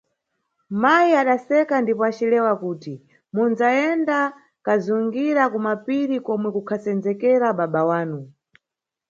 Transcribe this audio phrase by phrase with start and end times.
[0.81, 2.93] Mayi adaseka ndipo acilewa kuti
[3.33, 4.17] mundzayenda
[4.65, 8.19] kazungira kumapiri komwe kukhasendzekera baba wanu.